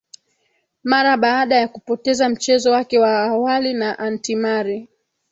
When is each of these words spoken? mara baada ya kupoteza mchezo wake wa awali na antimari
mara 0.83 1.17
baada 1.17 1.55
ya 1.55 1.67
kupoteza 1.67 2.29
mchezo 2.29 2.71
wake 2.71 2.99
wa 2.99 3.19
awali 3.19 3.73
na 3.73 3.99
antimari 3.99 4.87